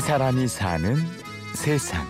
[0.00, 0.96] 이 사람이 사는
[1.54, 2.06] 세상.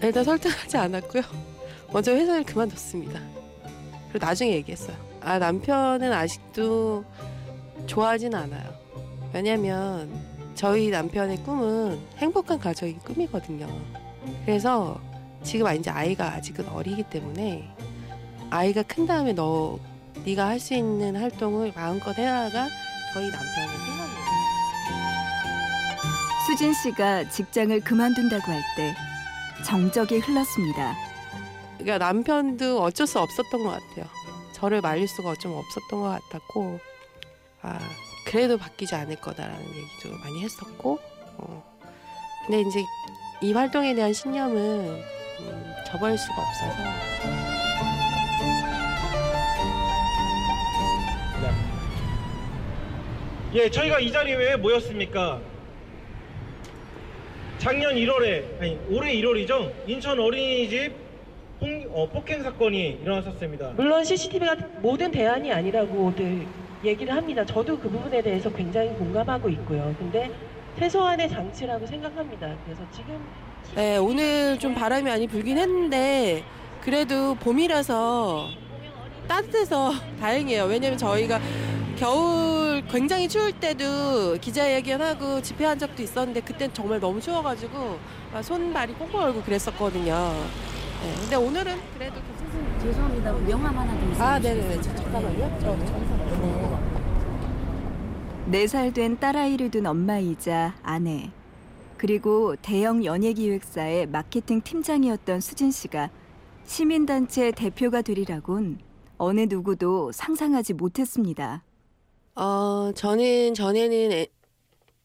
[0.00, 1.22] 일단 설득하지 않았고요.
[1.92, 3.20] 먼저 회사를 그만뒀습니다.
[4.12, 4.96] 그리고 나중에 얘기했어요.
[5.20, 7.04] 아 남편은 아직도
[7.86, 8.72] 좋아하진 않아요.
[9.32, 10.08] 왜냐면
[10.54, 13.66] 저희 남편의 꿈은 행복한 가정이 꿈이거든요.
[14.46, 15.00] 그래서
[15.42, 17.68] 지금 이제 아이가 아직은 어리기 때문에
[18.50, 19.80] 아이가 큰 다음에 너
[20.24, 22.68] 네가 할 수 있는 활동을 마음껏 해라가
[23.12, 24.24] 저희 남편의 생각입니다.
[26.46, 28.94] 수진 씨가 직장을 그만둔다고 할 때
[29.64, 30.94] 정적이 흘렀습니다.
[31.78, 34.06] 그러니까 남편도 어쩔 수 없었던 것 같아요.
[34.52, 36.80] 저를 말릴 수가 좀 없었던 것 같았고,
[37.62, 37.78] 아
[38.26, 40.98] 그래도 바뀌지 않을 거다라는 얘기도 많이 했었고,
[41.38, 41.62] 어.
[42.46, 42.82] 근데 이제
[43.42, 45.02] 이 활동에 대한 신념은
[45.40, 47.53] 음, 저버릴 수가 없어서.
[53.54, 55.40] 예, 저희가 이 자리에 왜 모였습니까?
[57.58, 59.70] 작년 1월에, 아니, 올해 1월이죠?
[59.86, 60.92] 인천 어린이집
[61.60, 63.74] 폭, 어, 폭행 사건이 일어났었습니다.
[63.76, 66.44] 물론 CCTV가 모든 대안이 아니라고들
[66.84, 67.46] 얘기를 합니다.
[67.46, 69.94] 저도 그 부분에 대해서 굉장히 공감하고 있고요.
[70.00, 70.30] 근데
[70.78, 72.56] 최소한의 장치라고 생각합니다.
[72.64, 73.18] 그래서 지금
[73.76, 76.42] 네, 오늘 좀 바람이 많이 불긴 했는데
[76.82, 78.48] 그래도 봄이라서
[79.28, 80.64] 따뜻해서 다행이에요.
[80.64, 81.40] 왜냐면 저희가
[81.96, 87.98] 겨울 굉장히 추울 때도 기자회견하고 집회한 적도 있었는데 그땐 정말 너무 추워가지고
[88.32, 90.14] 막 손발이 꽁꽁 얼고 그랬었거든요.
[91.02, 92.78] 네, 근데 오늘은 그래도 괜찮습니다.
[92.80, 93.32] 죄송합니다.
[93.32, 94.24] 명함 하나 더 있어요.
[94.24, 94.80] 아, 네네네.
[94.82, 95.58] 저, 잠깐만요.
[95.60, 95.76] 저,
[98.46, 101.30] 네살 된 딸아이를 둔 엄마이자 아내,
[101.96, 106.10] 그리고 대형 연예기획사의 마케팅 팀장이었던 수진 씨가
[106.64, 108.78] 시민단체 대표가 되리라곤
[109.16, 111.63] 어느 누구도 상상하지 못했습니다.
[112.34, 114.26] 어, 저는 전에는 에,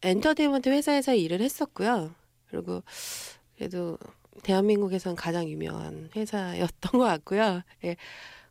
[0.02, 2.14] 엔터테인먼트 회사에서 일을 했었고요.
[2.48, 2.82] 그리고
[3.56, 3.98] 그래도
[4.42, 7.62] 대한민국에선 가장 유명한 회사였던 것 같고요.
[7.84, 7.96] 예,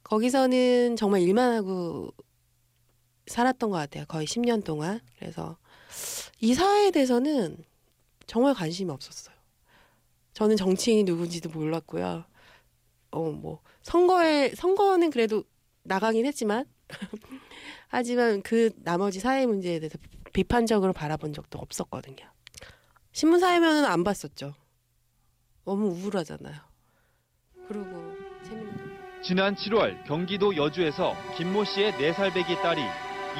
[0.04, 2.14] 거기서는 정말 일만 하고
[3.28, 4.06] 살았던 것 같아요.
[4.08, 5.02] 거의 10년 동안.
[5.18, 5.58] 그래서
[6.40, 7.58] 이 사회에 대해서는
[8.28, 9.36] 정말 관심이 없었어요.
[10.34, 12.24] 저는 정치인이 누군지도 몰랐고요.
[13.12, 15.44] 어, 뭐, 선거에, 선거는 그래도
[15.84, 16.66] 나가긴 했지만,
[17.90, 19.98] 하지만 그 나머지 사회 문제에 대해서
[20.32, 22.18] 비판적으로 바라본 적도 없었거든요.
[23.12, 24.54] 신문 사회면은 안 봤었죠.
[25.66, 26.56] 너무 우울하잖아요.
[27.68, 29.00] 그리고 재밌는.
[29.22, 32.82] 지난 7월 경기도 여주에서 김모 씨의 4살 배기 딸이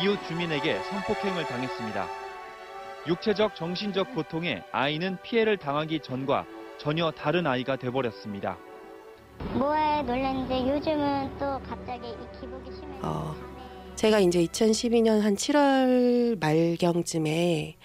[0.04, 2.08] 이웃 주민에게 성폭행을 당했습니다.
[3.08, 6.46] 육체적 정신적 고통에 아이는 피해를 당하기 전과
[6.80, 8.58] 전혀 다른 아이가 돼버렸습니다.
[9.54, 13.36] 뭐에 놀랐는데 요즘은 또 갑자기 이 기복이 심해서 어,
[14.00, 17.76] 제가 이제 2012년 한 7월 말경쯤에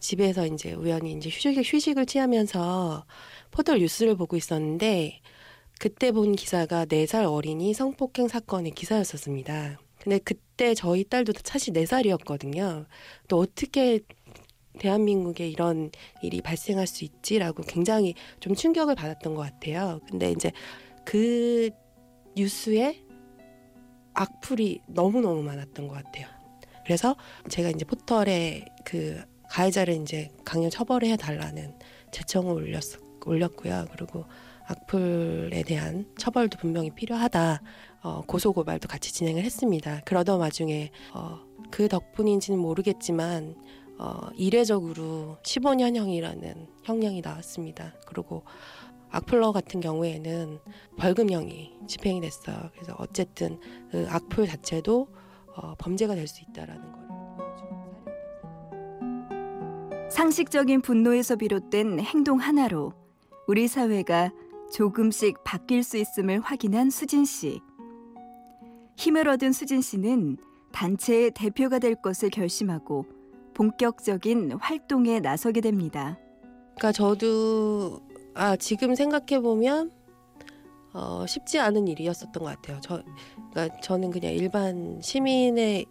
[0.00, 3.04] 집에서 이제 우연히 이제 휴식, 휴식을 취하면서
[3.50, 5.20] 포털 뉴스를 보고 있었는데
[5.78, 9.78] 그때 본 기사가 4살 어린이 성폭행 사건의 기사였었습니다.
[10.00, 12.86] 근데 그때 저희 딸도 사실 4살이었거든요.
[13.28, 14.00] 또 어떻게
[14.78, 15.90] 대한민국에 이런
[16.22, 20.00] 일이 발생할 수 있지라고 굉장히 좀 충격을 받았던 것 같아요.
[20.08, 20.50] 근데 이제
[21.04, 21.68] 그
[22.34, 23.06] 뉴스에
[24.18, 26.26] 악플이 너무너무 많았던 것 같아요.
[26.84, 27.16] 그래서
[27.48, 31.74] 제가 이제 포털에 그 가해자를 이제 강력 처벌해 달라는
[32.10, 32.82] 제청을 올렸,
[33.24, 33.86] 올렸고요.
[33.92, 34.24] 그리고
[34.66, 37.62] 악플에 대한 처벌도 분명히 필요하다.
[38.02, 40.00] 어, 고소 고발도 같이 진행을 했습니다.
[40.04, 41.40] 그러던 와중에 어,
[41.70, 43.54] 그 덕분인지는 모르겠지만
[43.98, 47.94] 어, 이례적으로 15년형이라는 형량이 나왔습니다.
[48.06, 48.44] 그리고
[49.10, 50.58] 악플러 같은 경우에는
[50.96, 52.70] 벌금형이 집행이 됐어요.
[52.74, 53.58] 그래서 어쨌든
[53.90, 55.08] 그 악플 자체도
[55.56, 57.78] 어, 범죄가 될 수 있다라는 거를 보여주는.
[60.10, 62.92] 상식적인 분노에서 비롯된 행동 하나로
[63.46, 64.30] 우리 사회가
[64.72, 67.60] 조금씩 바뀔 수 있음을 확인한 수진 씨.
[68.96, 70.36] 힘을 얻은 수진 씨는
[70.72, 73.06] 단체의 대표가 될 것을 결심하고
[73.54, 76.18] 본격적인 활동에 나서게 됩니다.
[76.76, 78.00] 그러니까 저도
[78.38, 79.90] 아 지금 생각해 보면
[80.92, 82.78] 어, 쉽지 않은 일이었었던 것 같아요.
[82.80, 83.02] 저
[83.50, 85.86] 그러니까 저는 그냥 일반 시민의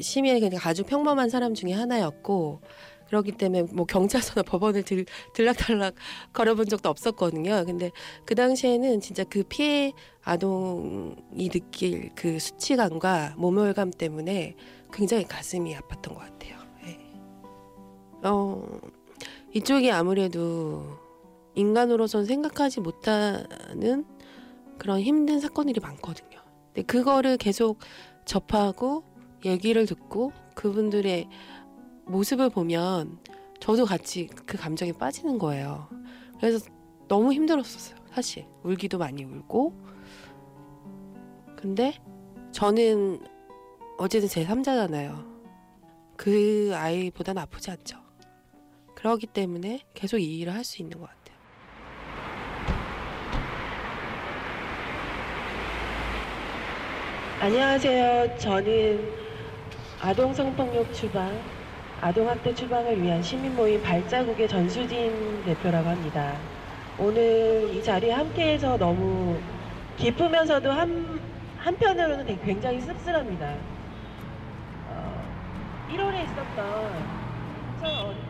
[0.00, 2.60] 시민의 그냥 아주 평범한 사람 중에 하나였고
[3.08, 5.04] 그렇기 때문에 뭐 경찰서나 법원을 들,
[5.34, 5.96] 들락달락
[6.32, 7.64] 걸어본 적도 없었거든요.
[7.66, 7.90] 근데
[8.24, 9.92] 그 당시에는 진짜 그 피해
[10.22, 14.54] 아동이 느낄 그 수치감과 모멸감 때문에
[14.92, 16.58] 굉장히 가슴이 아팠던 것 같아요.
[16.86, 16.98] 예.
[18.22, 18.62] 어,
[19.52, 20.99] 이쪽이 아무래도
[21.54, 24.04] 인간으로선 생각하지 못하는
[24.78, 26.40] 그런 힘든 사건들이 많거든요.
[26.66, 27.78] 근데 그거를 계속
[28.24, 29.04] 접하고
[29.44, 31.28] 얘기를 듣고 그분들의
[32.06, 33.18] 모습을 보면
[33.60, 35.88] 저도 같이 그 감정에 빠지는 거예요.
[36.38, 36.66] 그래서
[37.08, 37.98] 너무 힘들었었어요.
[38.12, 39.74] 사실 울기도 많이 울고.
[41.56, 41.94] 근데
[42.52, 43.20] 저는
[43.98, 45.28] 어쨌든 제 3자잖아요.
[46.16, 47.98] 그 아이보다는 아프지 않죠.
[48.94, 51.19] 그러기 때문에 계속 이 일을 할 수 있는 것 같아요.
[57.42, 58.36] 안녕하세요.
[58.36, 59.02] 저는
[59.98, 61.40] 아동 성폭력 추방,
[62.02, 66.36] 아동 학대 추방을 위한 시민 모임 발자국의 전수진 대표라고 합니다.
[66.98, 69.38] 오늘 이 자리에 함께해서 너무
[69.96, 71.18] 기쁘면서도 한
[71.56, 73.54] 한편으로는 굉장히 씁쓸합니다.
[74.90, 75.24] 어,
[75.90, 76.58] 1월에 있었던
[77.82, 78.20] 어린이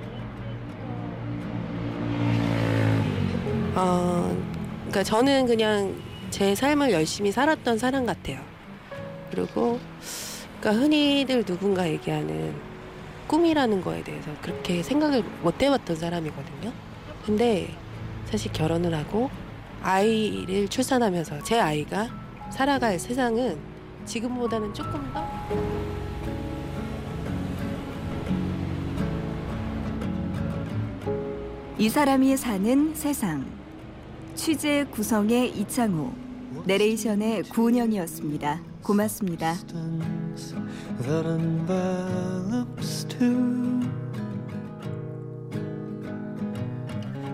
[3.75, 4.37] 어,
[4.77, 5.97] 그러니까 저는 그냥
[6.31, 8.39] 제 삶을 열심히 살았던 사람 같아요.
[9.31, 9.79] 그리고
[10.61, 12.55] 그러니까 흔히들 누군가 얘기하는
[13.27, 16.73] 꿈이라는 거에 대해서 그렇게 생각을 못 해봤던 사람이거든요.
[17.25, 17.69] 근데
[18.27, 19.31] 사실 결혼을 하고
[19.83, 22.09] 아이를 출산하면서 제 아이가
[22.51, 23.59] 살아갈 세상은
[24.05, 25.91] 지금보다는 조금 더
[31.81, 33.47] 이 사람이 사는 세상.
[34.35, 36.13] 취재 구성의 이창호,
[36.67, 38.70] 내레이션의 구은영이었습니다.
[38.82, 39.56] 고맙습니다.
[41.02, 43.82] that envelops two.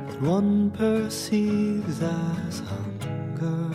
[0.08, 3.72] That one perceives as hunger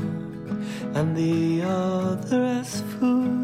[0.94, 3.39] and the other as food.